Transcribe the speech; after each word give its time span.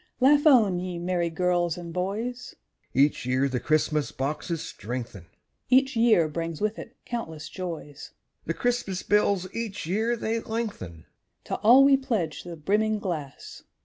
_)Laugh 0.19 0.47
on, 0.47 0.79
ye 0.79 0.97
merry 0.97 1.29
girls 1.29 1.77
and 1.77 1.93
boys! 1.93 2.55
(Each 2.91 3.23
year 3.23 3.47
the 3.47 3.59
Christmas 3.59 4.11
boxes 4.11 4.63
strengthen,) 4.63 5.27
Each 5.69 5.95
year 5.95 6.27
brings 6.27 6.59
with 6.59 6.79
it 6.79 6.97
countless 7.05 7.47
joys; 7.47 8.09
(The 8.47 8.55
Christmas 8.55 9.03
bills 9.03 9.47
each 9.53 9.85
year 9.85 10.15
they 10.15 10.39
lengthen.) 10.39 11.05
To 11.43 11.55
all 11.57 11.83
we 11.83 11.97
pledge 11.97 12.41
the 12.41 12.55
brimming 12.57 12.97
glass! 12.97 13.61